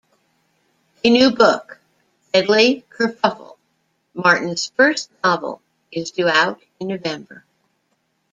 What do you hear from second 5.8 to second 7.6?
is due out in November.